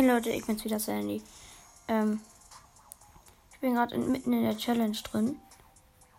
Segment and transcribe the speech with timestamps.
[0.00, 1.22] Hey Leute, ich bin's wieder Sandy.
[1.86, 2.22] Ähm,
[3.52, 5.36] ich bin gerade mitten in der Challenge drin.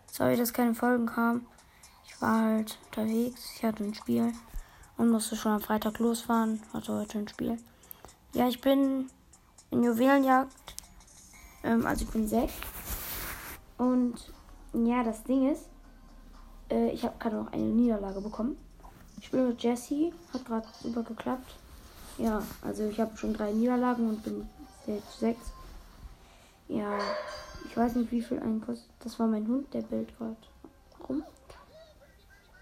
[0.06, 1.48] Sorry, dass keine Folgen kamen.
[2.06, 3.54] Ich war halt unterwegs.
[3.56, 4.32] Ich hatte ein Spiel
[4.98, 6.62] und musste schon am Freitag losfahren.
[6.72, 7.58] Hatte heute ein Spiel.
[8.34, 9.10] Ja, ich bin
[9.72, 10.76] in Juwelenjagd.
[11.64, 12.54] Ähm, also ich bin sechs.
[13.78, 14.14] Und
[14.74, 15.68] ja, das Ding ist,
[16.70, 18.56] äh, ich habe gerade noch eine Niederlage bekommen.
[19.18, 20.12] Ich spiele mit Jesse.
[20.32, 21.56] Hat gerade super geklappt.
[22.18, 24.48] Ja, also ich habe schon drei Niederlagen und bin
[24.86, 25.52] jetzt sechs.
[26.68, 26.98] Ja,
[27.66, 28.90] ich weiß nicht, wie viel ein kostet.
[29.00, 30.36] Das war mein Hund, der bellt gerade
[31.08, 31.22] rum.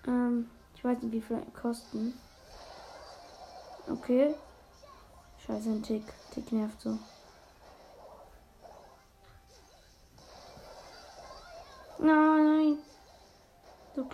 [0.06, 2.14] Ähm, ich weiß nicht, wie viel ein kosten.
[3.88, 4.34] Okay.
[5.46, 6.04] Scheiße, ein Tick.
[6.32, 6.98] Tick nervt so.
[11.98, 12.78] Nein, nein.
[13.94, 14.04] So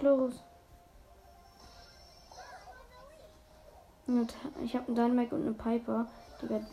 [4.07, 6.07] Und ich habe einen Dynamic und eine Piper.
[6.41, 6.65] Die wird.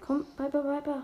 [0.00, 1.02] Komm, Piper, Piper.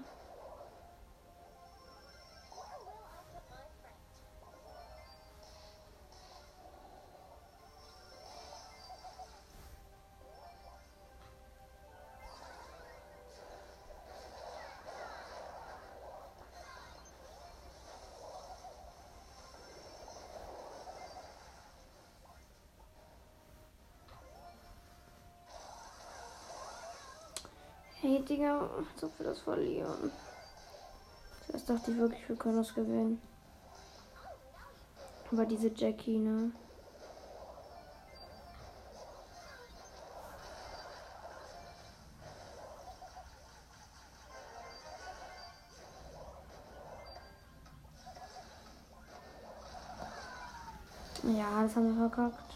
[28.28, 30.12] Digga, als ob das verlieren.
[31.50, 33.22] Das dachte ich wirklich, wir können das gewinnen.
[35.32, 36.52] Aber diese Jackie, ne?
[51.22, 52.47] Ja, das haben wir verkackt.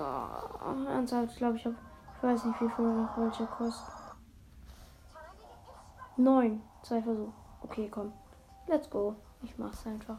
[0.00, 0.86] Digga.
[0.88, 1.76] Ernsthaft, ich glaube, ich habe.
[2.16, 3.92] Ich weiß nicht, wie viel noch welche kosten.
[6.16, 6.62] Neun.
[6.82, 7.32] Zwei Versuche.
[7.62, 8.12] Okay, komm.
[8.66, 9.14] Let's go.
[9.42, 10.18] Ich mach's einfach.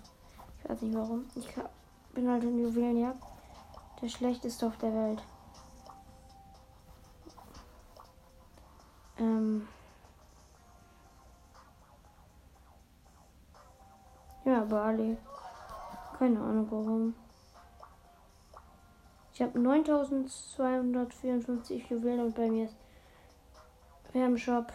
[0.57, 1.25] Ich weiß nicht warum.
[1.35, 1.47] Ich
[2.13, 3.23] bin halt in Juwelenjagd.
[4.01, 5.23] Der schlechteste auf der Welt.
[19.41, 22.75] Ich habe 9254 Juwelen und bei mir ist
[24.11, 24.71] wir haben Shop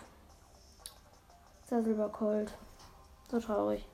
[1.67, 2.53] Silber Cold.
[3.31, 3.87] So traurig.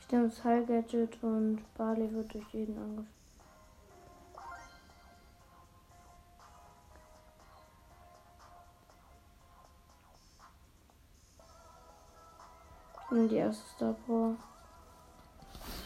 [0.00, 3.06] Ich nehme das Heil Gadget und Barley wird durch jeden angefallen.
[13.08, 14.34] Und die erste Star Power.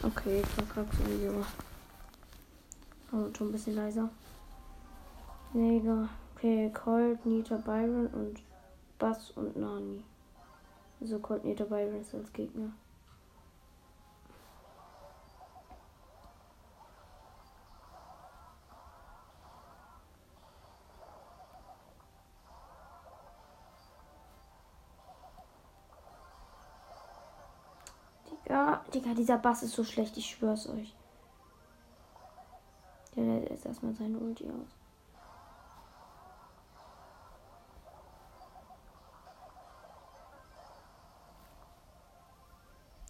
[0.01, 1.45] Okay, ich verkacke sowieso.
[3.11, 4.09] Also schon ein bisschen leiser.
[5.53, 6.07] Neger.
[6.35, 8.41] Okay, Colt, Nita, Byron und
[8.97, 10.03] Bass und Nani.
[10.99, 12.71] Also Colt, Nita, Byron ist als Gegner.
[28.29, 30.95] Digga, Digga, dieser Bass ist so schlecht, ich schwör's euch.
[33.15, 34.77] Der lädt jetzt erstmal seine Ulti aus.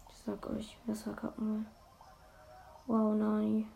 [0.08, 1.66] Ich sag euch, wer verkacken will.
[2.86, 3.66] Wow, Nani.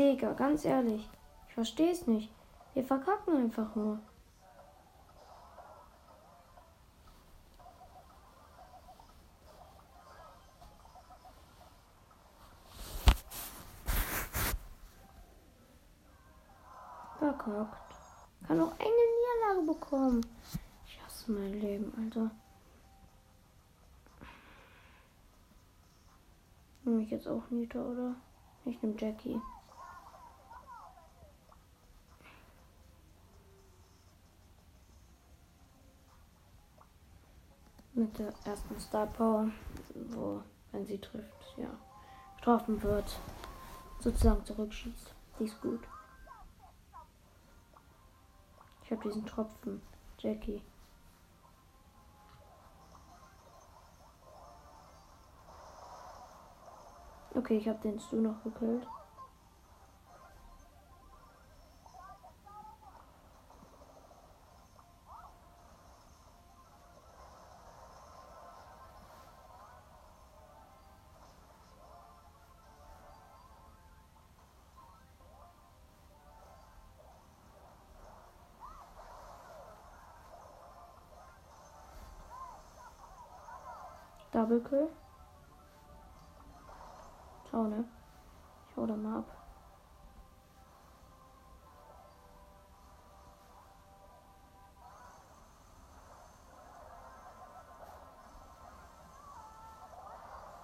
[0.00, 1.06] Digga, ganz ehrlich.
[1.46, 2.32] Ich verstehe es nicht.
[2.72, 3.98] Wir verkacken einfach nur.
[17.18, 17.94] Verkackt.
[18.46, 20.26] Kann auch eine Niederlage bekommen.
[20.86, 22.30] Ich hasse mein Leben, Alter.
[26.84, 28.14] Nehme ich jetzt auch Nita, oder?
[28.64, 29.38] Ich nehme Jackie.
[38.00, 39.50] Mit der ersten Star Power,
[39.94, 41.70] wo, wenn sie trifft, ja,
[42.36, 43.18] getroffen wird,
[43.98, 45.14] sozusagen zurückschießt.
[45.38, 45.80] Die ist gut.
[48.84, 49.80] Ich habe diesen Tropfen,
[50.18, 50.62] Jackie.
[57.34, 58.86] Okay, ich habe den Stu noch gekillt.
[84.32, 84.88] Double Kill.
[87.50, 87.84] Schau, ne?
[88.68, 89.24] Ich hau da mal ab.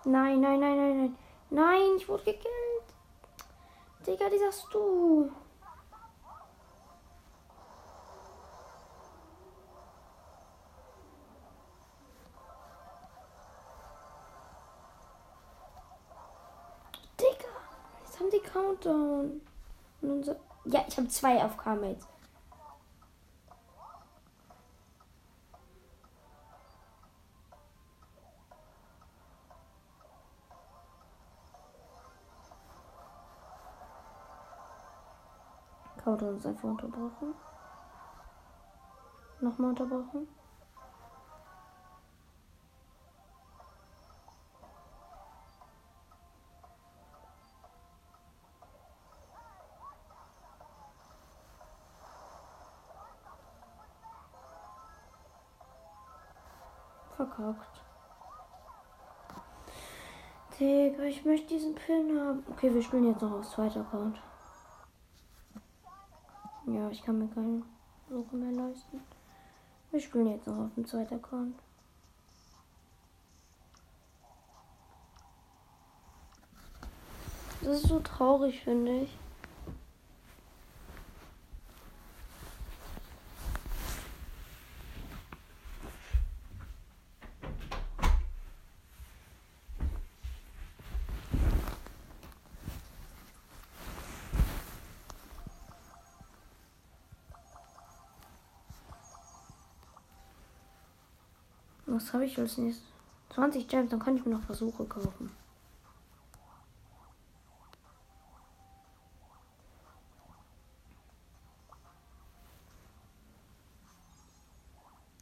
[0.04, 1.18] Nein, nein, nein, nein, nein.
[1.50, 2.94] Nein, ich wurde gekillt.
[4.06, 5.28] Digga, die sagst du.
[18.56, 19.42] Countdown.
[20.00, 22.08] So ja, ich habe zwei auf K-Mates.
[36.02, 37.34] Countdown ist einfach unterbrochen.
[39.40, 40.28] Nochmal unterbrochen.
[57.36, 57.80] Verkackt.
[60.58, 62.42] Digga, ich möchte diesen Pin haben.
[62.50, 64.20] Okay, wir spielen jetzt noch auf zweiter Account.
[66.66, 67.62] Ja, ich kann mir keine
[68.08, 69.00] Suche mehr leisten.
[69.90, 71.58] Wir spielen jetzt noch auf dem zweiten Account.
[77.62, 79.18] Das ist so traurig, finde ich.
[101.96, 102.84] Was habe ich als nächstes?
[103.30, 105.30] 20 Gems, dann kann ich mir noch Versuche kaufen.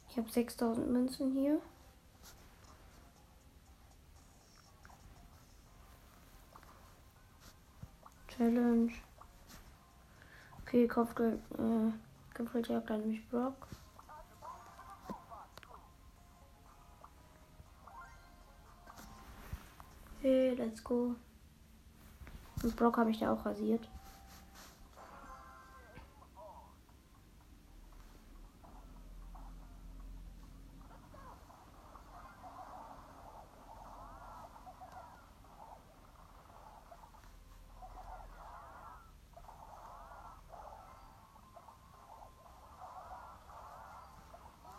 [0.09, 1.61] Ich habe 6000 Münzen hier.
[8.27, 8.91] Challenge.
[10.61, 13.65] Okay, Kopfgeld, äh, Kopfgeldjagd an mich Brock.
[20.65, 21.15] Let's go.
[22.63, 23.87] Und Brock habe ich da auch rasiert.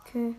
[0.00, 0.36] Okay.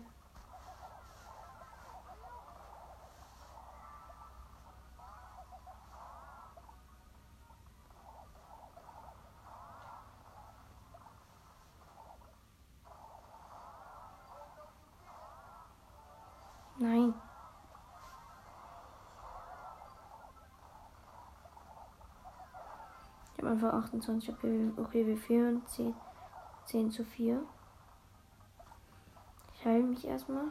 [16.78, 17.12] Nein.
[23.36, 25.94] Ich einfach 28 Okay, Okay, wir führen 10,
[26.66, 27.42] 10 zu 4.
[29.54, 30.46] Ich heile mich erstmal.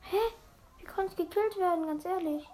[0.00, 0.16] Hä?
[0.78, 2.48] Wie konnte ich gekillt werden, ganz ehrlich?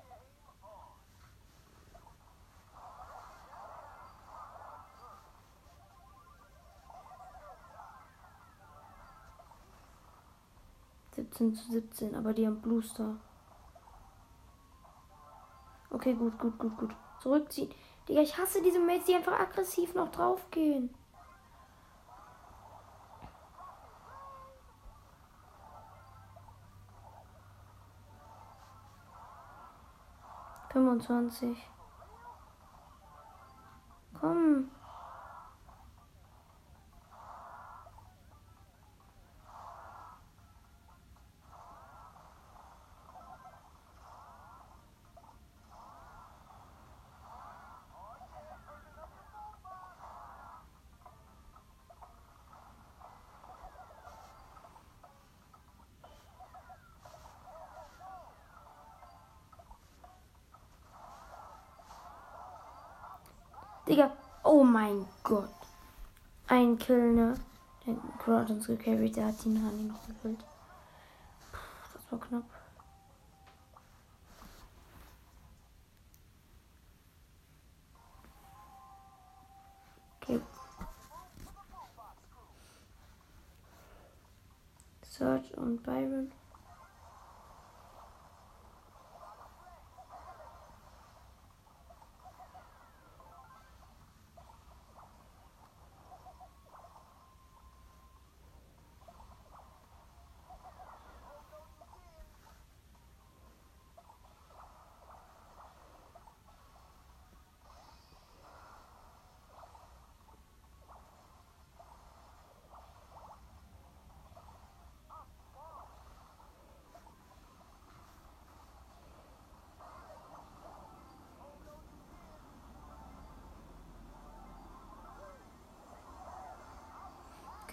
[11.15, 13.17] 17 zu 17, aber die haben Bluester.
[15.95, 16.91] Okay, gut, gut, gut, gut.
[17.21, 17.73] Zurückziehen.
[18.09, 20.93] Digga, ich hasse diese Mates, die einfach aggressiv noch draufgehen.
[30.71, 31.71] Fünfundzwanzig.
[34.21, 34.69] Komm.
[63.87, 64.11] Digga.
[64.43, 65.51] Oh mein Gott.
[66.55, 67.35] Ein Kill, ne?
[67.85, 69.17] Der Crow hat uns gecarried.
[69.17, 70.45] Der hat die Nani noch gekillt.
[71.93, 72.45] Das war knapp.
[80.23, 80.41] Okay.
[85.03, 86.31] Search und Byron.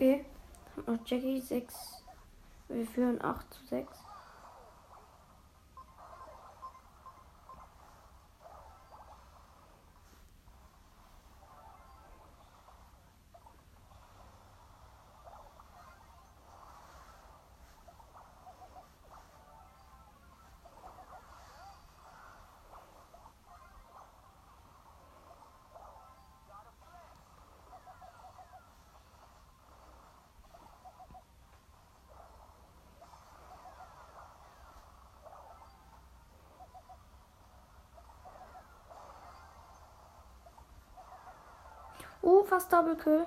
[0.01, 0.25] Okay.
[1.05, 1.75] Jackie 6.
[2.70, 3.88] Wir führen 8 zu 6.
[42.51, 43.25] fast Double Kill.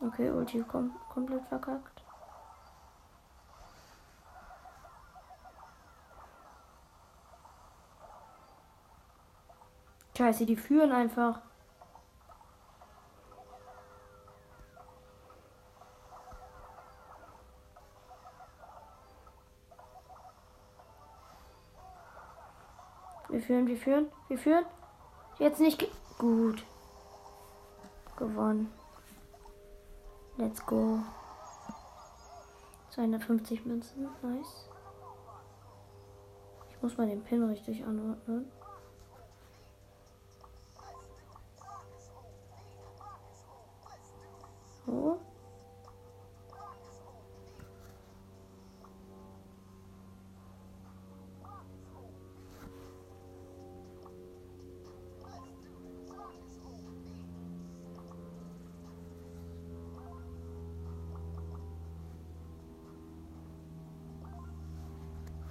[0.00, 2.02] Okay, Ulti kom komplett verkackt.
[10.16, 11.40] Scheiße, die führen einfach.
[23.28, 24.66] Wir führen, wir führen, wir führen.
[25.38, 26.64] Jetzt nicht ge gut.
[28.16, 28.72] Gewonnen.
[30.36, 30.98] Let's go.
[32.90, 34.68] 250 Münzen, nice.
[36.70, 38.50] Ich muss mal den Pin richtig anordnen.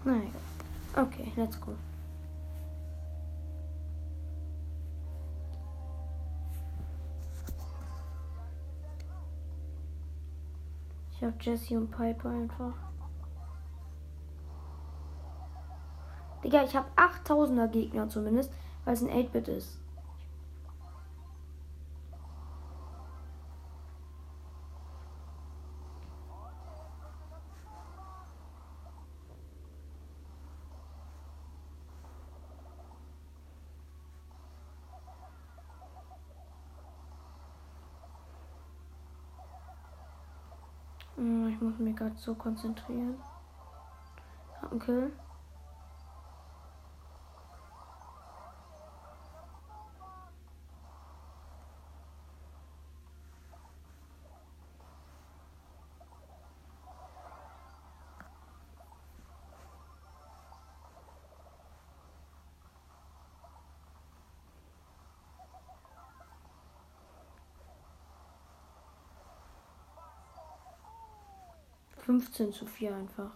[0.08, 0.32] はい。
[0.96, 1.74] Okay, let's go.
[11.12, 12.74] Ich hab Jesse und Piper einfach.
[16.42, 18.54] Digga, ich hab 8000er Gegner zumindest,
[18.86, 19.78] weil es ein 8-Bit ist.
[42.18, 43.16] 'So konzentrieren.
[44.62, 45.12] Hab einen Kill.
[72.08, 73.32] Fünfzehn zu vier einfach.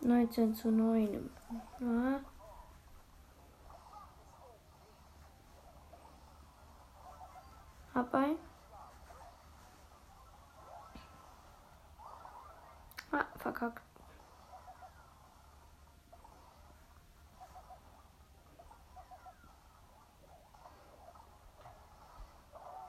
[0.00, 1.28] Neunzehn zu neun.
[13.62, 13.82] verkackt.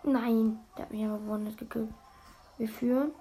[0.04, 1.94] Nein, der hat mich aber wundert gekillt.
[2.58, 3.14] Wir führen.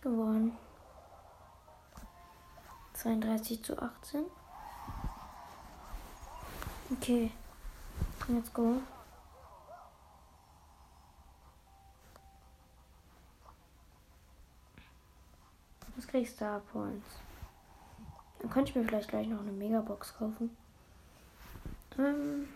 [0.00, 0.56] Gewonnen.
[2.92, 4.24] 32 zu 18.
[6.92, 7.32] Okay.
[8.30, 8.82] Let's go.
[15.96, 17.06] Was kriegst du da Points?
[18.38, 20.54] Dann könnte ich mir vielleicht gleich noch eine Megabox kaufen.
[21.98, 22.48] Ähm.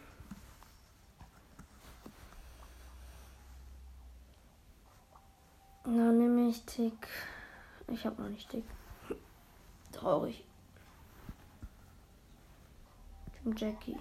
[5.86, 7.08] Na, nehme ich Tick.
[7.88, 8.64] Ich habe noch nicht Tick.
[9.90, 10.44] Traurig.
[13.56, 13.98] Jackie.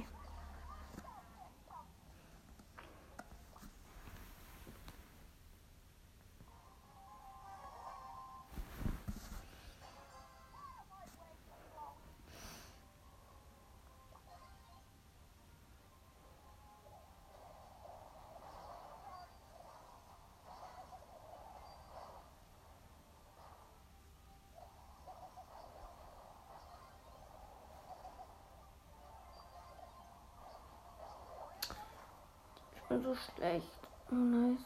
[33.03, 33.65] So schlecht.
[34.11, 34.65] Oh nice,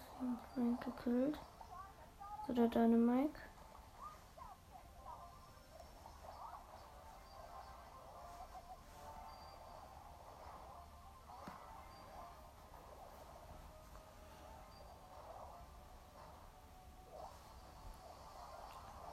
[0.53, 1.39] Frank gekillt.
[2.47, 3.39] So der Dynamike.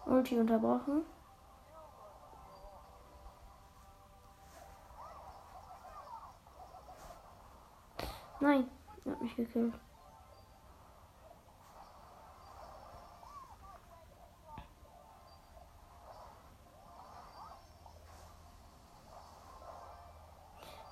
[0.06, 1.04] Ulti unterbrochen.
[8.40, 8.81] Nein.
[9.04, 9.74] Hat mich gekillt.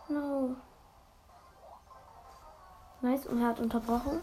[0.08, 0.56] No.
[3.00, 4.20] Nice, und er hat unterbrochen.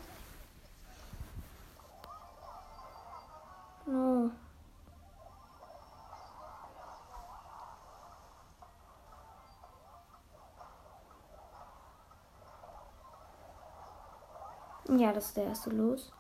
[14.98, 16.12] Ja, das ist der erste los.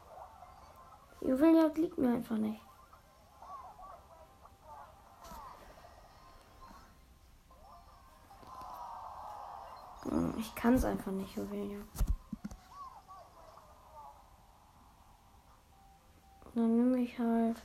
[1.21, 2.61] Juwelenjagd liegt mir einfach nicht.
[10.03, 12.03] Hm, ich kann es einfach nicht, Juwelenjagd.
[16.53, 17.59] Dann nehme ich halt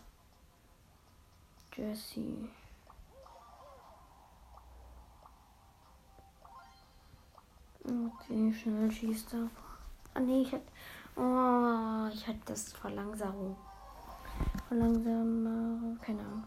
[1.77, 2.49] Jesse.
[7.85, 9.51] Okay, schnell schießt er.
[10.15, 10.73] Ah, nee, ich hätte.
[11.17, 13.57] Oh, ich hatte das Verlangsamung.
[14.69, 15.97] Verlangsamer.
[16.01, 16.45] Keine Ahnung.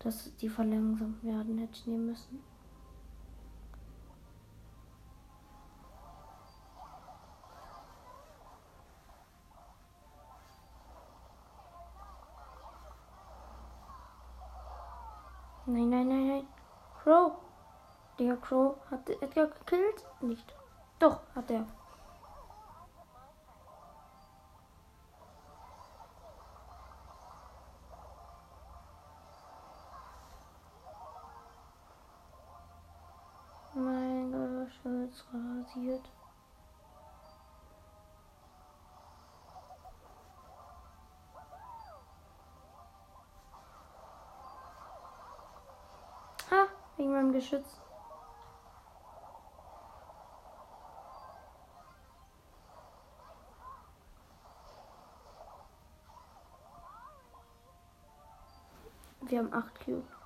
[0.00, 2.42] Dass die verlangsamt werden, hätte ich nehmen müssen.
[15.66, 16.46] Nein, nein, nein, nein.
[17.02, 17.32] Crow.
[18.18, 20.04] Der Crow hat Edgar gekillt?
[20.22, 20.54] Nicht.
[20.98, 21.66] Doch, hat er.
[35.68, 36.10] Rasiert.
[46.50, 47.80] Ha, wegen meinem Geschütz.
[59.20, 60.17] Wir haben 8 Cube.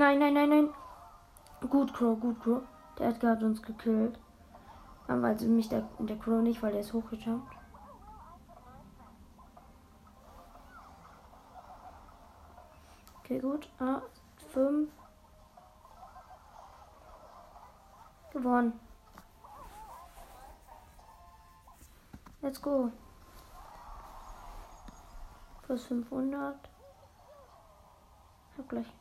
[0.00, 0.74] Nein, nein, nein, nein.
[1.68, 2.62] Gut, Crow, gut, Crow.
[2.98, 4.18] Der Edgar hat uns gekillt.
[5.06, 7.54] Aber also mich der, der Crow nicht, weil der ist hochgejumpt.
[13.18, 13.68] Okay, gut.
[13.78, 14.00] Ah,
[14.54, 14.88] 5.
[18.32, 18.80] Gewonnen.
[22.40, 22.90] Let's go.
[25.64, 26.56] Plus 500.
[28.56, 28.99] Hab gleich.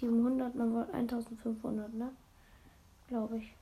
[0.00, 2.10] 700, man wollte 1500, ne?
[3.08, 3.54] Glaube ich.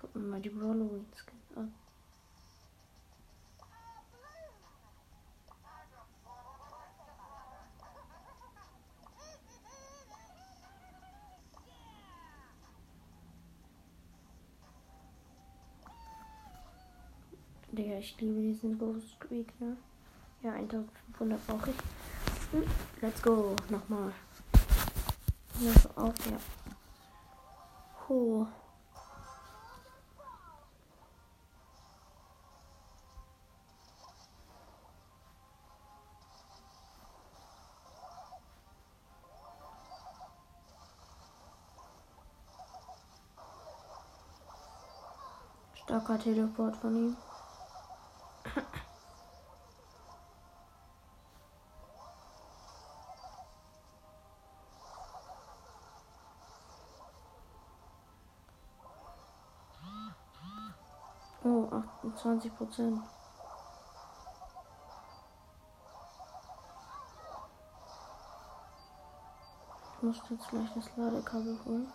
[0.00, 1.74] Gucken wir mal die Halloween Skins an.
[17.72, 19.76] Digga, ich liebe diesen Ghost Week, ne?
[20.42, 21.93] Ja, 1500 brauche ich.
[22.54, 22.62] Hm,
[23.02, 23.56] let's go.
[23.68, 24.12] Nochmal.
[25.58, 26.38] Ja, so auf, ja.
[28.08, 28.46] Huh.
[45.74, 47.16] Starker Teleport von ihm.
[62.14, 63.00] Oh, 28 Prozent.
[69.96, 71.92] Ich muss jetzt gleich das Ladekabel holen.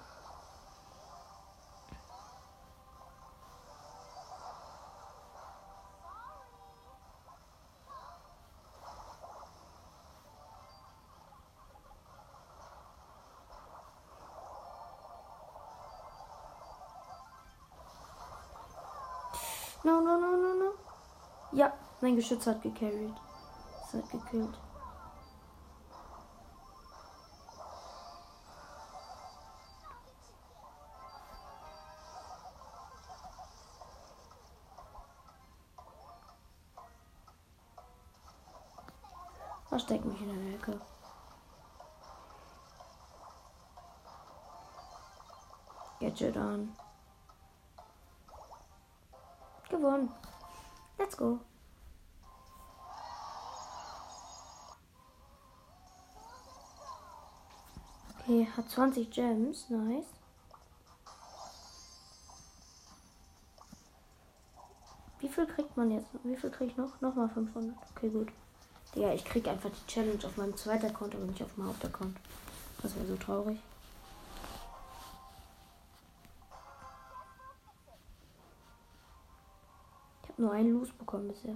[22.09, 23.13] Mein Geschütz hat gecarried.
[23.83, 24.57] Es hat gekillt.
[39.67, 40.81] Versteck mich in der Ecke.
[45.99, 46.75] Gadget an.
[49.69, 50.11] Gewonnen.
[50.97, 51.39] Let's go.
[58.29, 59.71] Okay, hat 20 Gems.
[59.71, 60.05] Nice.
[65.19, 66.05] Wie viel kriegt man jetzt?
[66.23, 67.01] Wie viel kriege ich noch?
[67.01, 67.75] Nochmal 500.
[67.95, 68.27] Okay, gut.
[68.93, 72.15] Ja, ich krieg einfach die Challenge auf meinem zweiten Account, aber nicht auf meinem Hauptaccount.
[72.83, 73.57] Das wäre so traurig.
[80.21, 81.55] Ich habe nur einen Los bekommen bisher.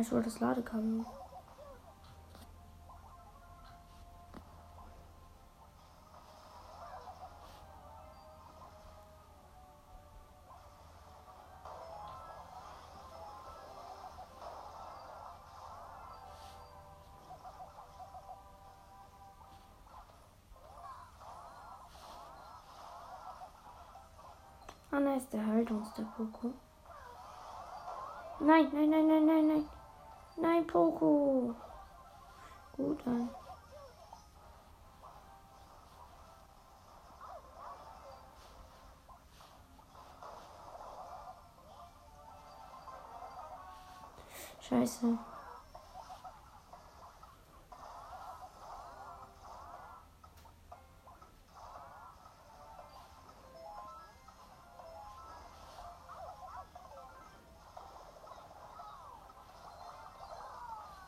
[0.00, 1.04] Ja, ich wollte das Ladekabel.
[24.92, 26.54] Ah, da ist der Haltungs der Poco.
[28.40, 29.79] Nein, nein, nein, nein, nein, nein.
[30.40, 31.54] Nein, Poco.
[32.76, 33.28] Gut an.
[44.60, 45.18] Scheiße.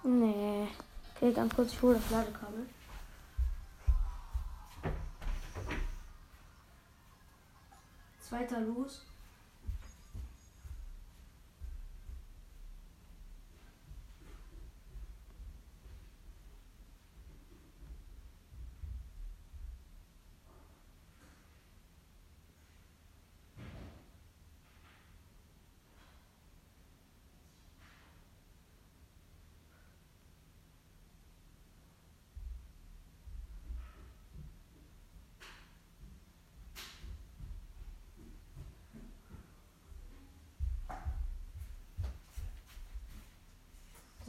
[0.05, 0.69] Nee.
[1.15, 2.67] Okay, ganz kurz, ich hole das Ladekabel.
[8.21, 9.05] Zweiter los.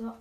[0.04, 0.14] So.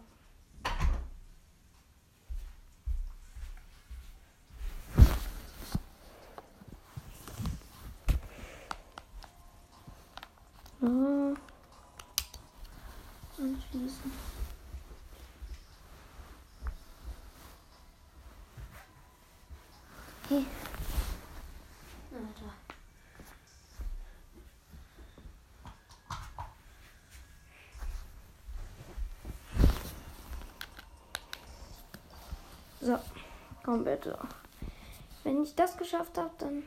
[10.81, 11.35] So.
[13.39, 14.13] Anschließen.
[20.25, 20.37] Okay.
[20.37, 20.62] Alter.
[32.83, 32.99] So.
[33.65, 34.19] Komm bitte.
[35.23, 36.65] Wenn ich das geschafft habe, dann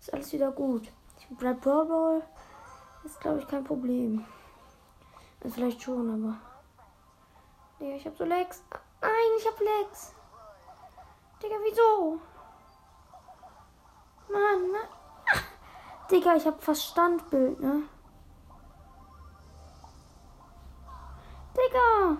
[0.00, 0.88] ist alles wieder gut.
[1.18, 1.58] Ich bleib.
[3.04, 4.24] Ist glaube ich kein Problem.
[5.42, 6.40] Also vielleicht schon, aber.
[7.78, 8.62] Digga, ich hab so Lex.
[9.02, 10.14] Nein, ich hab Lex.
[11.42, 12.18] Digga, wieso?
[14.32, 14.78] Mann, ne?
[16.10, 17.82] Digga, ich hab fast Standbild, ne?
[21.54, 22.16] Digga!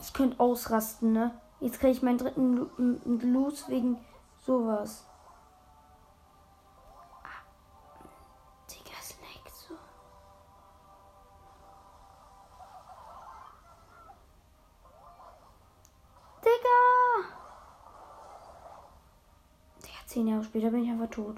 [0.00, 1.40] Ich könnte ausrasten, ne?
[1.60, 3.96] Jetzt kriege ich meinen dritten Los wegen
[4.44, 5.08] sowas.
[20.06, 21.36] Zehn Jahre später bin ich einfach tot.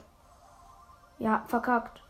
[1.18, 2.02] Ja, verkackt.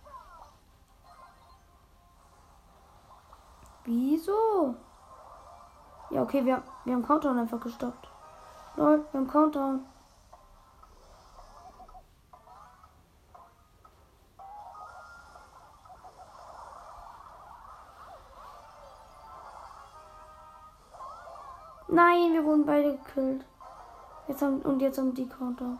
[3.84, 4.76] Wieso?
[6.10, 8.08] Ja, okay, wir, wir haben Countdown einfach gestoppt.
[8.76, 9.84] Lol, wir haben Countdown.
[21.92, 23.44] Nein, wir wurden beide gekillt.
[24.28, 25.78] Jetzt haben, und jetzt haben die Countdown.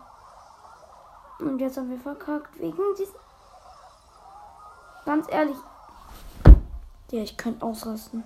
[1.38, 3.14] Und jetzt haben wir verkackt wegen diesen.
[5.04, 5.56] Ganz ehrlich.
[7.12, 8.22] Ja, ich könnte ausrasten.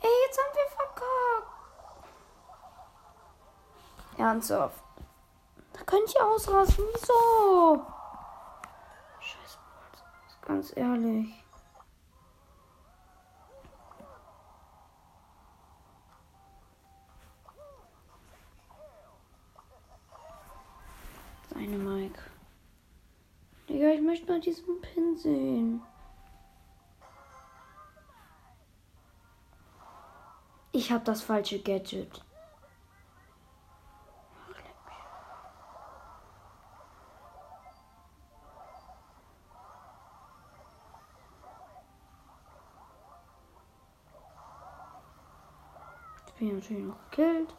[0.00, 1.52] Ey, jetzt haben wir verkackt.
[4.38, 4.84] Ernsthaft.
[5.72, 6.84] Da könnte ich ausrasten.
[6.94, 7.84] Wieso?
[9.20, 9.58] Scheiße.
[10.42, 11.34] Ganz ehrlich.
[24.08, 25.82] möchte mal diesen Pin sehen.
[30.72, 32.24] Ich habe das falsche Gadget.
[46.38, 47.54] Bin natürlich noch gekillt.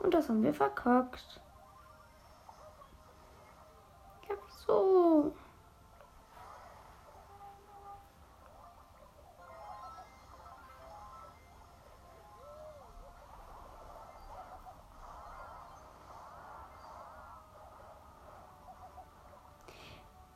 [0.00, 1.40] Und das haben wir verkackt.
[4.28, 5.32] Ja, wieso?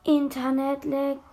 [0.03, 1.32] Internet-Lags.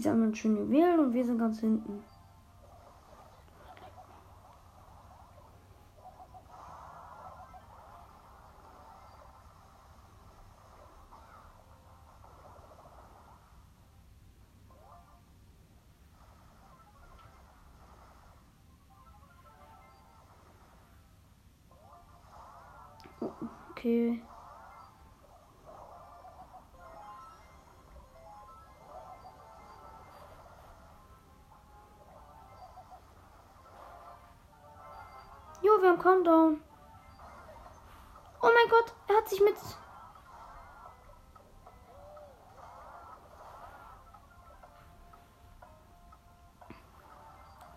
[0.00, 2.02] Die sammeln schön Juwelen und wir sind ganz hinten.
[23.72, 24.22] Okay.
[36.04, 36.60] Haben Countdown.
[38.42, 39.54] Oh mein Gott, er hat sich mit...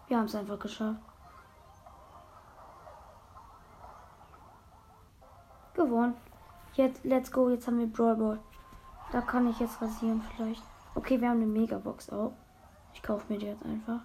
[0.07, 0.99] Wir haben es einfach geschafft.
[5.75, 6.15] gewonnen.
[6.75, 7.49] Jetzt, let's go.
[7.49, 8.39] Jetzt haben wir Brawl Ball.
[9.12, 10.63] Da kann ich jetzt rasieren vielleicht.
[10.95, 12.33] Okay, wir haben eine Megabox auch.
[12.93, 14.01] Ich kaufe mir die jetzt einfach.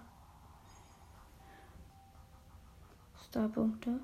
[3.29, 3.99] Starpunkte.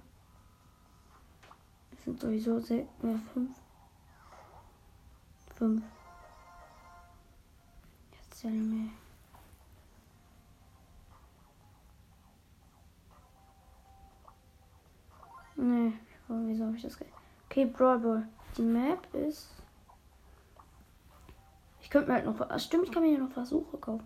[1.91, 2.59] Es sind sowieso
[3.01, 3.57] mehr fünf.
[5.55, 5.83] Fünf.
[8.11, 8.91] Jetzt zählen
[15.55, 15.63] wir.
[15.63, 15.93] Nee,
[16.27, 16.97] wieso habe ich das?
[17.49, 18.27] Okay, Brawl Ball.
[18.57, 19.49] Die Map ist.
[21.81, 22.39] Ich könnte mir halt noch.
[22.47, 24.05] Ach, stimmt, ich kann mir hier noch Versuche kaufen.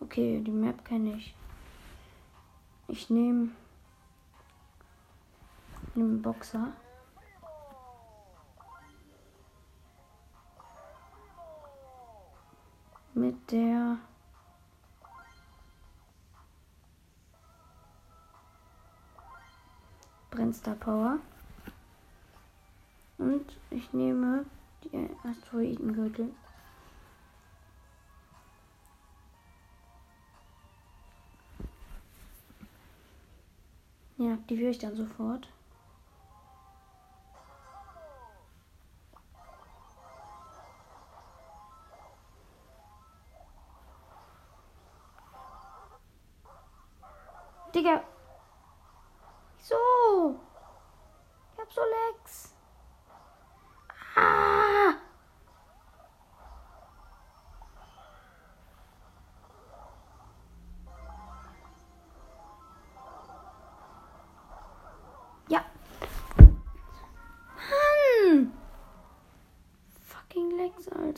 [0.00, 1.34] Okay, die Map kenne ich.
[2.86, 3.50] Ich nehme.
[5.98, 6.72] Nehme Boxer.
[13.14, 13.98] Mit der.
[20.30, 21.18] Brennstar Power.
[23.18, 24.46] Und ich nehme
[24.84, 26.32] die Asteroidengürtel.
[34.16, 35.48] Ja, aktiviere ich dann sofort.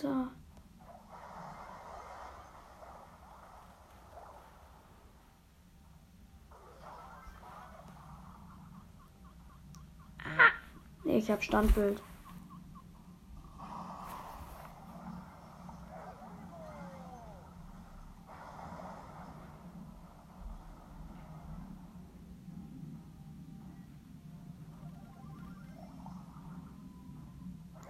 [0.03, 0.31] Alter.
[11.05, 12.03] Nee, ich hab Standbild.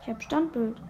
[0.03, 0.81] Ich hab Standbild.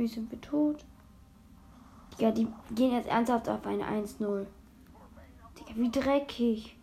[0.00, 0.86] Natürlich sind wir tot.
[2.16, 4.46] Ja, die gehen jetzt ernsthaft auf eine 1-0.
[5.58, 6.78] Digga, wie dreckig.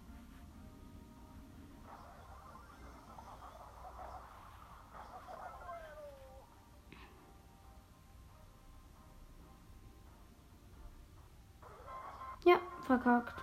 [12.45, 13.34] Ja, verkackt.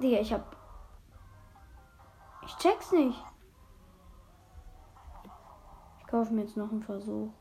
[0.00, 0.56] Digga, ich hab.
[2.44, 3.20] Ich check's nicht.
[5.98, 7.32] Ich kaufe mir jetzt noch einen Versuch.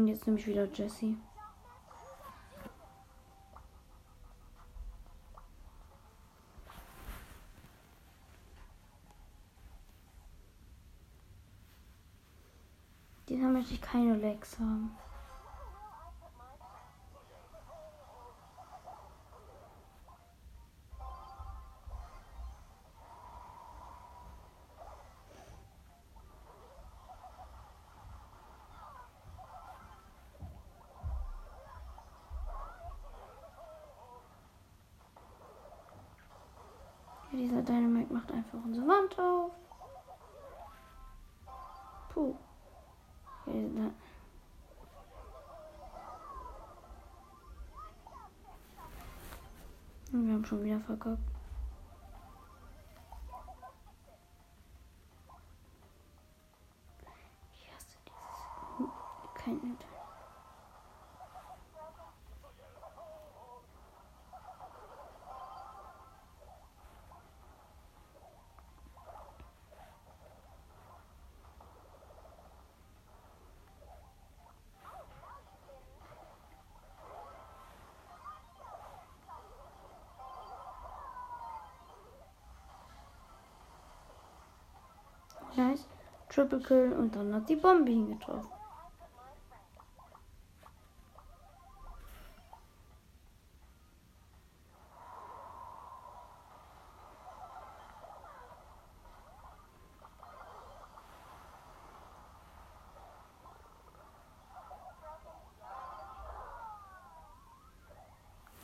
[0.00, 1.14] Und jetzt nehme ich wieder Jesse.
[13.28, 14.96] Diesmal möchte ich keine Legs haben.
[37.70, 39.52] Dynamite macht einfach unsere Wand auf.
[42.12, 42.34] Puh.
[50.12, 51.18] Wir haben schon wieder verkackt.
[57.52, 58.90] Ich hasse dieses.
[59.34, 59.86] Kein Internet.
[85.56, 85.84] Nice.
[86.40, 88.48] Triple Kill und dann hat die Bombe ihn getroffen.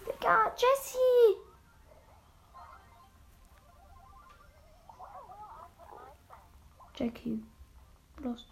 [0.07, 0.53] Digga!
[6.99, 7.56] Jackie.
[8.27, 8.45] Los.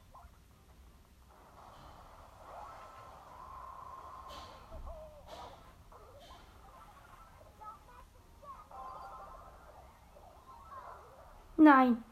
[11.56, 12.04] Nein.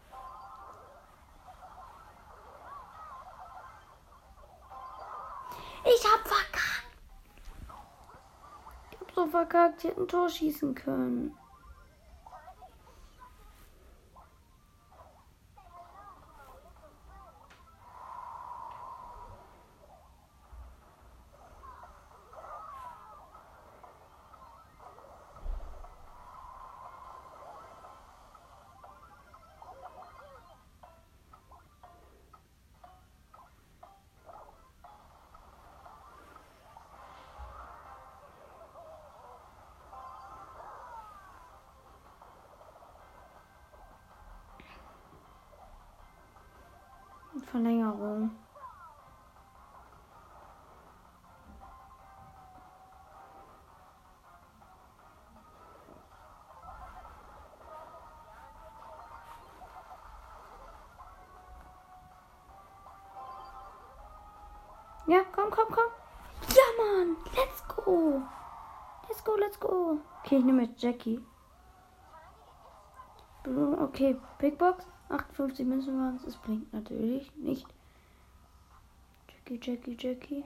[5.84, 6.62] Ich hab verkackt.
[8.90, 11.36] Ich hab so verkackt, ich hätte ein Tor schießen können.
[47.52, 48.30] Verlängerung.
[65.06, 65.84] Ja, komm, komm, komm.
[66.48, 67.16] Ja, Mann.
[67.36, 68.22] Let's go.
[69.08, 69.98] Let's go, let's go.
[70.20, 71.20] Okay, ich nehme jetzt Jackie.
[73.44, 74.86] Okay, Big Box.
[75.12, 76.24] 58 Münzen waren es.
[76.24, 77.66] Es blinkt natürlich nicht.
[79.28, 80.44] Jackie, Jackie, Jackie.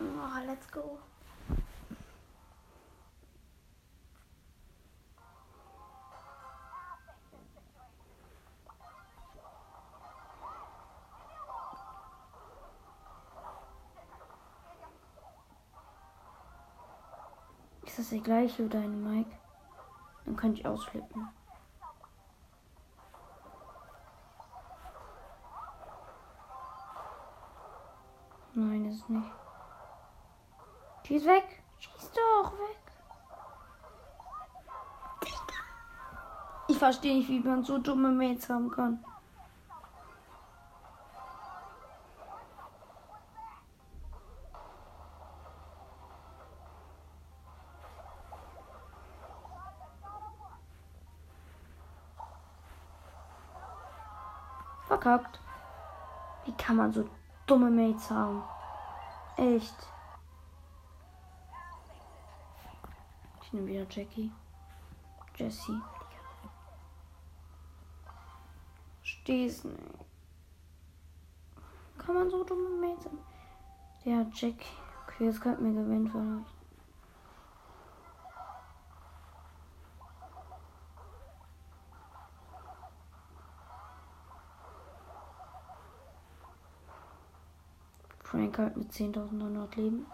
[0.00, 0.98] Oh, let's go.
[17.84, 19.36] Ist das der gleiche oder ein Mike?
[20.24, 21.28] Dann könnte ich ausflippen.
[28.60, 29.32] Nein, ist es nicht.
[31.06, 31.62] Schieß weg.
[31.78, 32.76] Schieß doch weg.
[36.70, 39.02] Ich verstehe nicht, wie man so dumme Mates haben kann.
[54.86, 55.40] Verkackt.
[56.44, 57.08] Wie kann man so
[57.46, 58.42] dumme Mates haben?
[59.38, 59.86] Echt.
[63.42, 64.32] Ich nehme wieder Jackie.
[65.36, 65.80] Jessie.
[69.00, 69.78] Steh's nicht.
[71.98, 73.18] Kann man so dumme haben?
[74.04, 74.66] Ja, Jackie.
[75.06, 76.57] Okay, jetzt könnten wir gewinnen vielleicht.
[88.38, 90.06] Frank halt mit 10.900 Leben.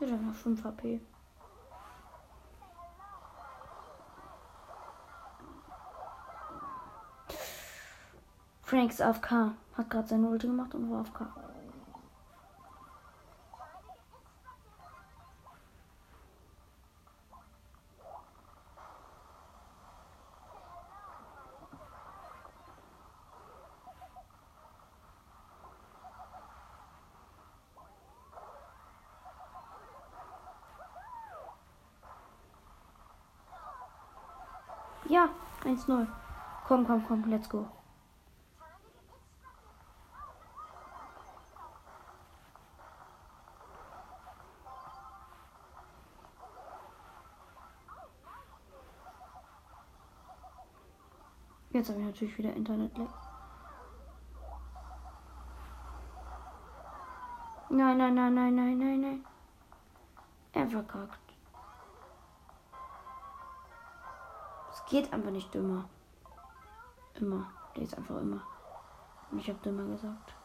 [0.00, 1.00] Der hat noch 5 HP.
[8.72, 9.52] Franks AFK.
[9.74, 11.26] Hat gerade seine Ulti gemacht und war AFK.
[35.10, 35.28] Ja,
[35.62, 36.06] 1-0.
[36.66, 37.66] Komm, komm, komm, let's go.
[51.82, 53.08] Jetzt habe ich natürlich wieder Internetleck.
[57.70, 59.26] Nein, nein, nein, nein, nein, nein, nein.
[60.52, 61.34] Er verkackt.
[64.70, 65.88] Es geht einfach nicht immer.
[67.14, 67.50] Immer.
[67.74, 68.46] Der ist einfach immer.
[69.32, 70.36] Und ich habe immer gesagt.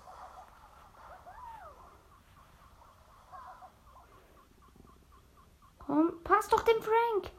[5.86, 7.32] Komm, pass doch dem Frank.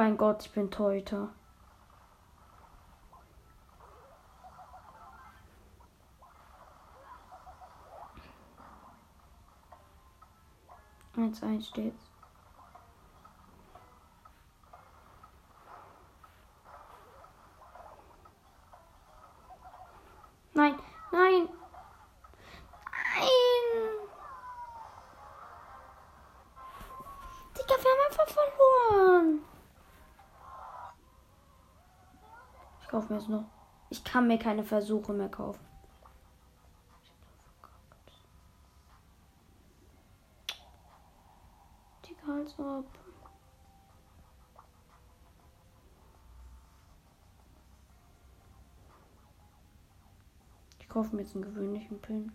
[0.00, 1.28] Mein Gott, ich bin Torhüter.
[11.18, 12.02] Eins, eins steht's.
[20.54, 20.78] Nein,
[21.12, 21.12] nein.
[21.12, 21.50] Nein.
[27.54, 29.44] Digga, wir haben einfach verloren.
[32.90, 33.44] Ich kaufe mir jetzt noch.
[33.90, 35.64] Ich kann mir keine Versuche mehr kaufen.
[42.06, 42.86] Digga, als ob.
[50.78, 52.32] Ich kaufe mir jetzt einen gewöhnlichen Pin.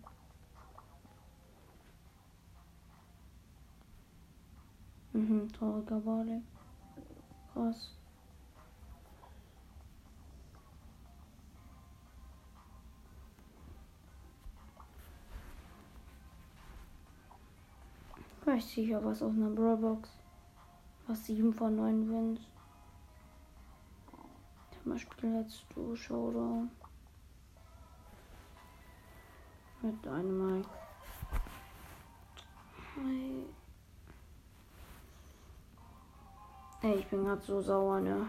[5.12, 6.42] Mhm, trauriger Barley.
[7.52, 7.96] Krass.
[18.56, 20.08] Vielleicht ich ja was aus einer Brawlbox.
[21.06, 22.40] Was 7 von 9 Wins.
[24.70, 26.70] Zum Beispiel jetzt du Showdown.
[29.82, 30.70] Mit Dynamite.
[32.94, 33.44] Hey.
[36.80, 38.26] Ey, ich bin gerade so sauer, ne?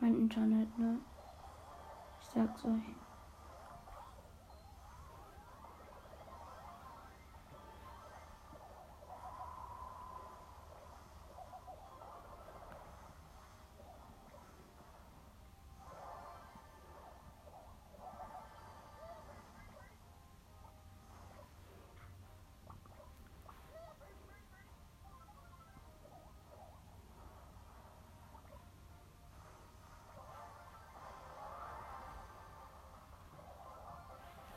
[0.00, 1.00] mein Internet, ne?
[2.20, 3.07] Ich sag's euch.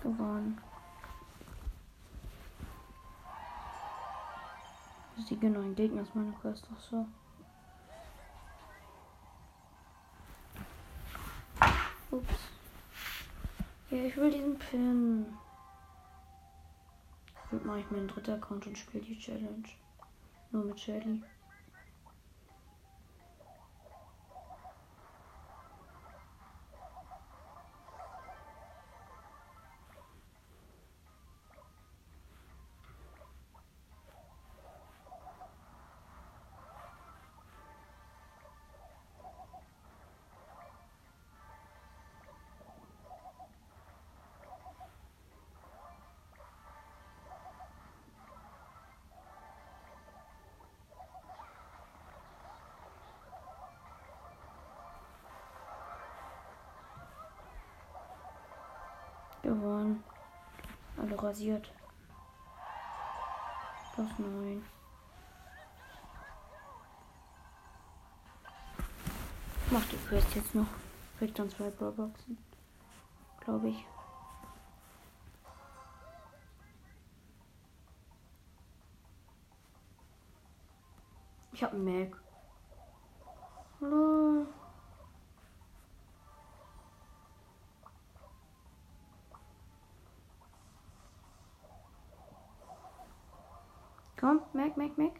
[0.01, 0.61] Gewonnen.
[5.15, 7.05] Besiege neuen Gegner ist meine Quest doch so.
[12.11, 12.35] Ups.
[13.89, 15.25] Ja, ich will diesen Pin.
[17.51, 19.67] Jetzt mache ich meinen dritten Account und spiele die Challenge.
[20.51, 21.21] Nur mit Shelly.
[59.41, 60.03] Gewonnen.
[60.97, 61.71] Alle rasiert.
[63.93, 64.63] Plus neun.
[69.71, 70.67] Mach die Quest jetzt noch.
[71.17, 72.37] Kriegt dann zwei Brawlboxen.
[73.39, 73.85] Glaube ich.
[81.53, 82.20] Ich hab einen Mac.
[94.77, 95.11] Mac, Mac, Mac.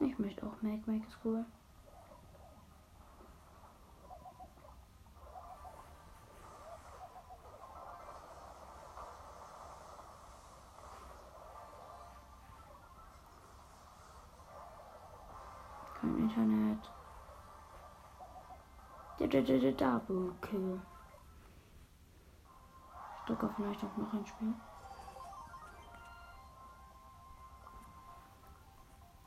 [0.00, 1.44] Ich möchte auch Mac, Mac ist cool.
[16.04, 16.90] Kein Internet.
[19.18, 20.80] Double Kill.
[23.16, 24.52] Ich drücke vielleicht auch noch ein Spiel.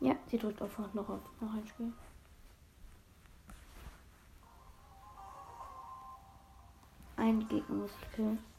[0.02, 1.92] Ja, sie drückt einfach noch auf noch ein Spiel.
[7.16, 8.57] Ein Gegner muss ich killen.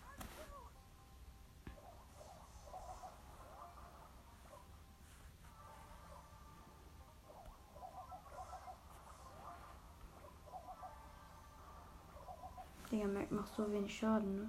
[13.31, 14.49] Mac macht so wenig Schaden, ne?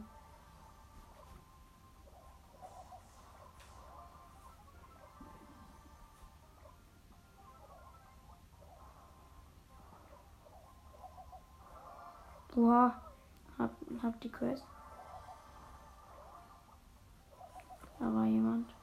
[12.55, 13.01] Boah,
[13.57, 13.71] hab,
[14.01, 14.63] hab die Quest.
[17.99, 18.78] Da war jemand.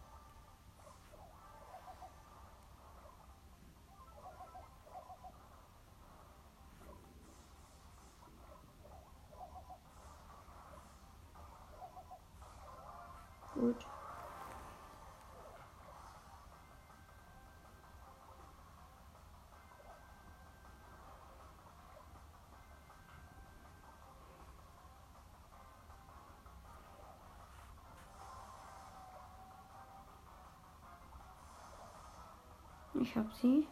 [33.07, 33.69] Ich hab sie.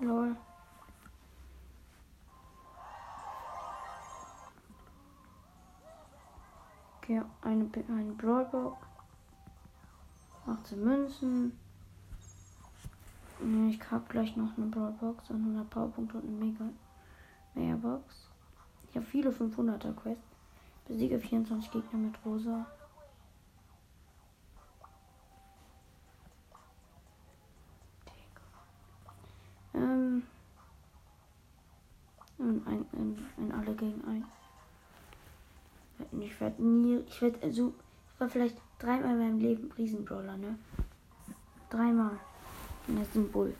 [0.00, 0.36] Lol.
[6.98, 8.93] Okay, eine, eine Brawlbox.
[10.46, 11.58] 18 Münzen.
[13.70, 16.64] Ich habe gleich noch eine Brawlbox und 100 Powerpunkte und eine Mega
[17.54, 18.28] Megabox.
[18.88, 20.22] Ich habe viele 500er Quests.
[20.86, 22.66] Besiege 24 Gegner mit Rosa.
[29.74, 30.22] Ähm.
[32.38, 34.24] Und ein, ein, ein alle gegen ein.
[36.20, 36.98] Ich werde nie.
[37.06, 37.72] Ich werde also.
[38.24, 40.58] War vielleicht dreimal in meinem Leben Riesenbrawler, ne?
[41.68, 42.18] Dreimal.
[42.88, 43.54] Und jetzt ein Bull.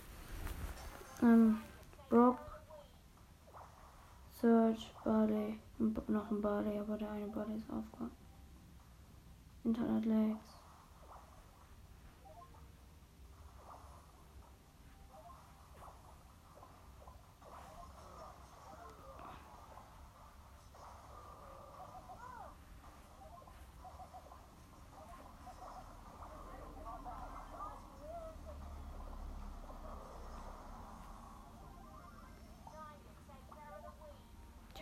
[1.22, 1.58] Ähm.
[2.08, 2.38] Brock.
[4.40, 5.58] Search, Barley.
[5.78, 8.10] Und noch ein Barley, aber der eine Barley ist aufgegangen.
[9.64, 10.54] Internet Legs.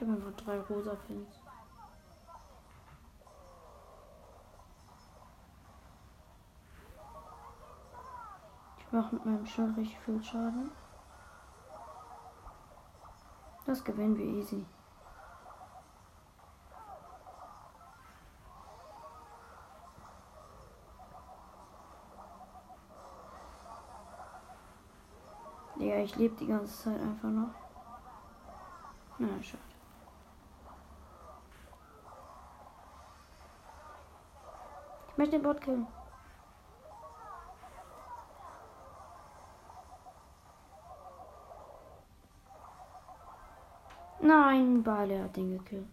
[0.03, 1.41] Ich habe einfach drei rosa Pins.
[8.79, 10.71] Ich mache mit meinem Schild richtig viel Schaden.
[13.65, 14.67] Das gewinnen wir easy.
[25.77, 27.55] Ja, ich lebe die ganze Zeit einfach noch.
[29.19, 29.72] Na, schade.
[35.13, 35.87] Ich möchte den Bot killen.
[44.21, 45.87] Nein, Bale hat den gekillt.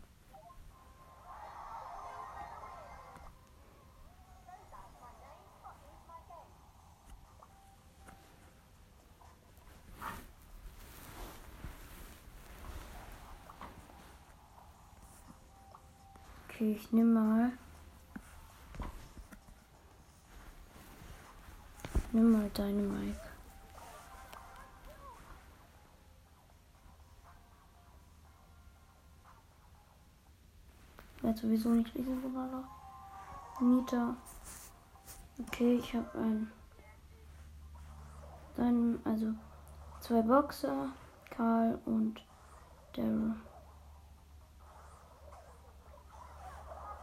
[16.47, 17.51] Okay, ich nehme mal.
[22.11, 23.19] Nimm mal deine Mike.
[31.21, 32.63] Werde sowieso nicht lesen, Brawler.
[33.59, 34.15] Nita.
[35.39, 36.51] Okay, ich habe ein.
[38.55, 39.33] Dann, also
[39.99, 40.89] zwei Boxer,
[41.29, 42.23] Karl und
[42.93, 43.35] Daryl.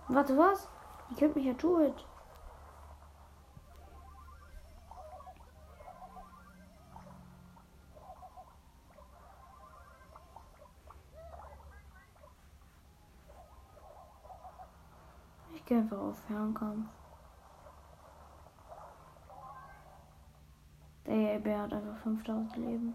[0.09, 0.69] Warte, was?
[1.11, 1.93] Ich könnte mich ja tun.
[15.67, 16.89] Gehe einfach auf Fernkampf.
[21.07, 22.95] Der Bär hat einfach 5000 Leben.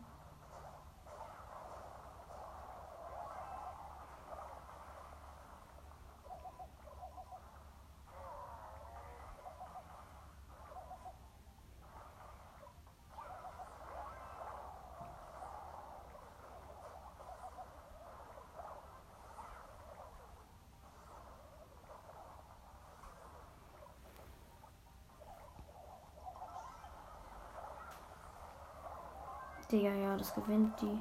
[29.72, 31.00] Digga, ja, das gewinnt die.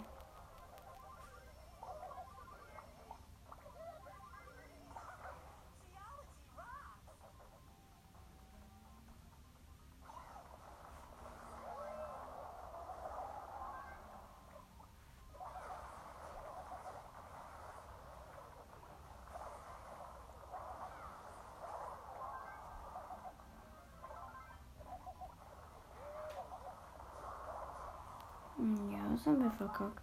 [29.21, 30.01] Das haben wir verkackt.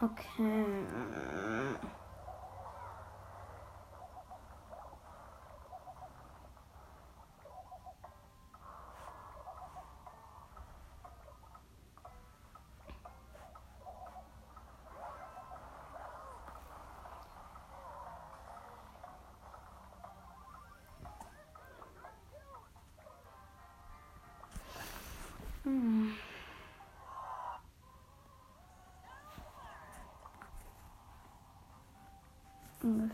[0.00, 0.86] Okay.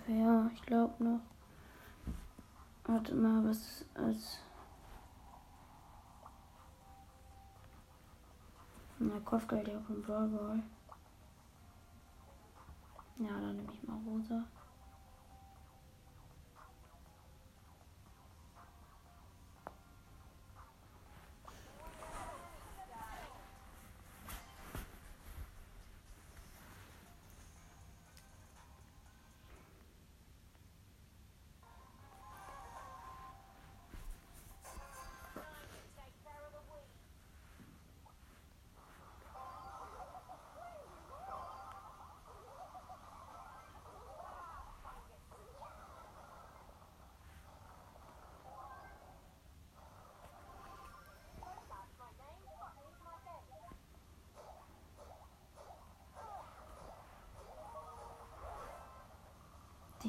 [0.07, 0.51] Ungefähr.
[0.55, 1.21] Ich glaube noch.
[2.85, 4.39] Warte mal, was als.
[8.99, 10.63] Na, Kopfgeld ja von Brawl Ball.
[13.19, 14.45] Ja, dann nehme ich mal rosa.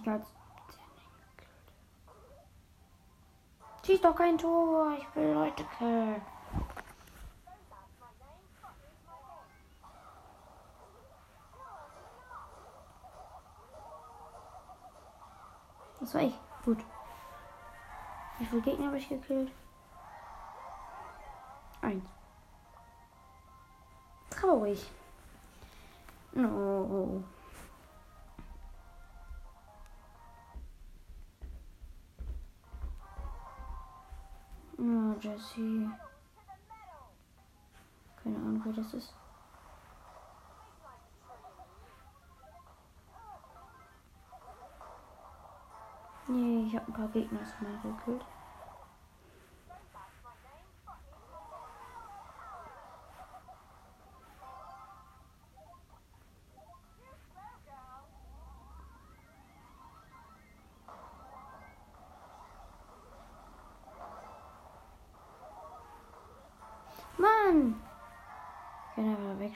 [0.07, 0.21] Digga.
[3.85, 4.93] Schieß doch kein Tor.
[4.97, 6.21] Ich will Leute killen.
[15.99, 16.39] Das war ich.
[16.63, 16.77] Gut.
[18.39, 19.51] Wie viele Gegner habe ich gekillt?
[21.81, 22.05] Eins.
[24.29, 24.89] Traurig.
[26.33, 27.23] No.
[35.21, 35.91] Ja, Jesse.
[38.23, 39.13] Keine Ahnung, wer das ist.
[46.27, 48.25] Nee, ich habe ein paar Gegner aus mal gekillt.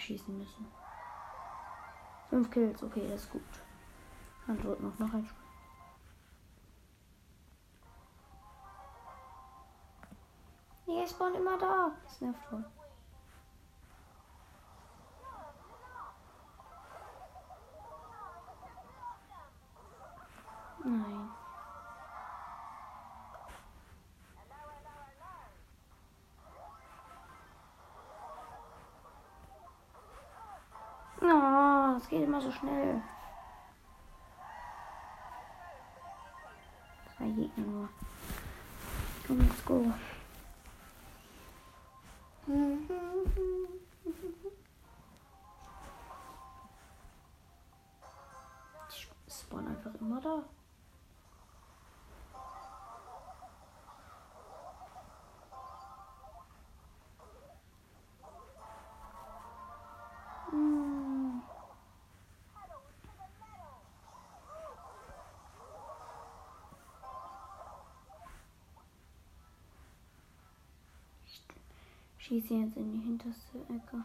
[0.02, 0.68] Wegschießen müssen.
[2.30, 3.42] Fünf Kills, okay, das ist gut.
[4.48, 5.38] Dann wird noch, noch ein Spiel.
[10.88, 11.92] Nee, ich spawn immer da.
[12.04, 12.66] Das nervt voll.
[32.42, 33.02] So schnell.
[37.18, 37.90] Zwei Gegner nur.
[39.28, 39.86] Komm, let's go.
[72.22, 74.04] Schieße jetzt in die hinterste Ecke.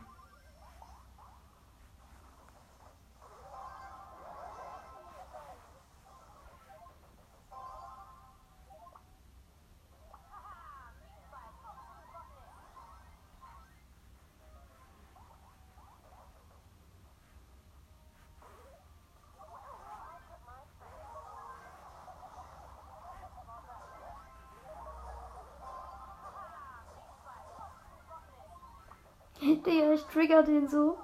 [29.96, 30.98] Ich trigger den so.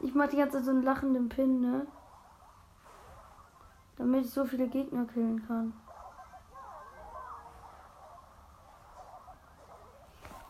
[0.00, 1.86] Ich mach die ganze Zeit so einen lachenden Pin, ne?
[3.96, 5.72] Damit ich so viele Gegner killen kann.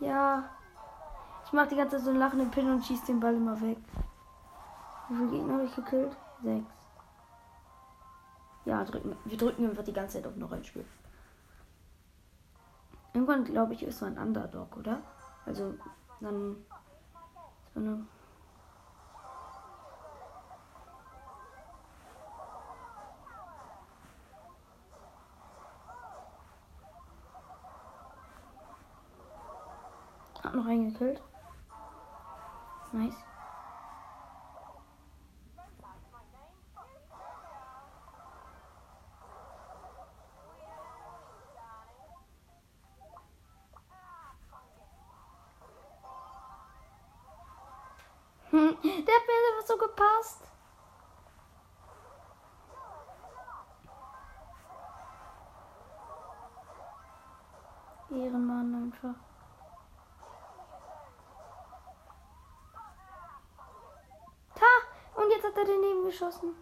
[0.01, 0.51] Ja.
[1.45, 3.79] Ich mach die ganze Zeit so einen lachenden Pin und schieß den Ball immer weg.
[5.09, 6.17] Wie viele Gegner habe ich gekillt?
[6.43, 6.75] Sechs.
[8.67, 10.85] Ja, drücken, wir drücken einfach die ganze Zeit auf noch ein Spiel.
[13.15, 15.01] Irgendwann, glaube ich, ist man Underdog, oder?
[15.47, 15.75] Also,
[16.21, 16.57] dann
[17.79, 18.07] eine
[30.43, 31.21] Hab noch einen gekillt.
[32.93, 33.28] Nice.
[48.51, 50.43] Hm, der hat mir einfach so gepasst.
[58.11, 59.21] Ehrenmann einfach.
[64.61, 65.21] Ha!
[65.21, 66.55] Und jetzt hat er daneben geschossen.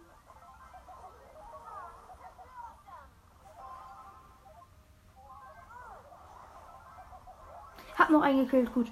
[7.97, 8.91] Hab noch einen gekillt, gut.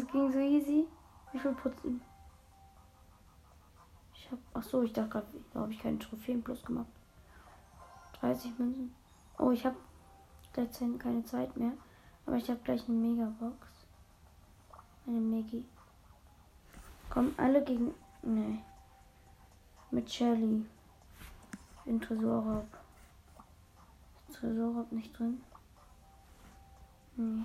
[0.00, 0.86] Das ging so easy.
[1.30, 2.00] Wie viel Putzen?
[4.14, 4.38] Ich hab.
[4.54, 6.88] Ach so, ich dachte gerade, da habe ich keinen Trophäen plus gemacht.
[8.20, 8.94] 30 Münzen.
[9.38, 9.76] Oh, ich habe
[10.56, 11.72] derzeit keine Zeit mehr.
[12.24, 13.68] Aber ich habe gleich eine Megabox.
[15.06, 15.66] Eine Megi.
[17.10, 17.92] Kommen alle gegen.
[18.22, 18.60] Nee.
[19.90, 20.64] Mit Shelly.
[21.84, 22.68] In Tresorraub.
[24.32, 25.42] Tresorraub nicht drin?
[27.16, 27.44] Nee.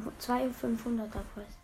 [0.00, 1.61] 2 500er Quest.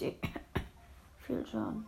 [0.00, 0.32] Richtig
[1.18, 1.86] viel Schaden.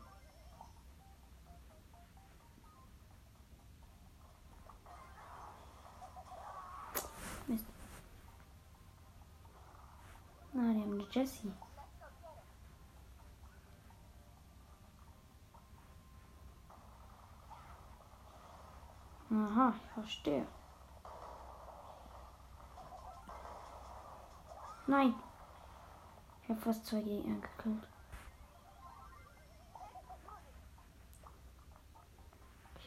[7.46, 7.66] Mist.
[10.52, 11.52] Na, die haben eine Jessie.
[19.30, 20.46] Aha, ich verstehe.
[24.86, 25.14] Nein
[26.52, 27.88] habe fast zwei Gegner gekillt.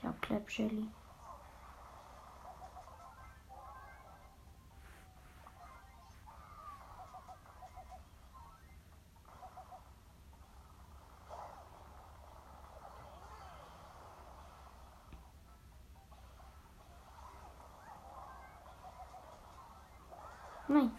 [0.06, 0.88] Ich habe Clap Shelly.
[20.68, 20.91] Nein.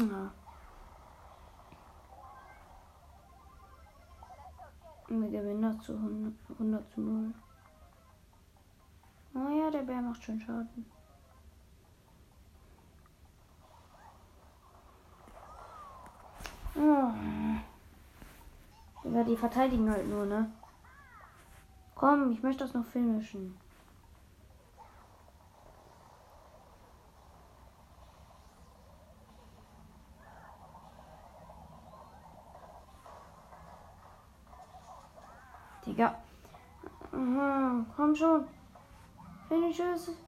[0.00, 0.30] Ja.
[5.08, 7.34] Wir gewinnen zu 100, 100 zu 0.
[9.34, 10.86] Oh ja, der Bär macht schon Schaden.
[16.76, 17.12] Oh.
[19.12, 20.50] Ja, die verteidigen halt nur, ne?
[21.94, 23.58] Komm, ich möchte das noch finishen.
[38.14, 38.26] Digga.
[38.26, 38.44] Aha, komm schon.
[39.48, 40.10] Finishes.